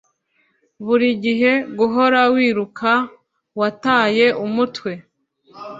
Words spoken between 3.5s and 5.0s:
wataye umutwe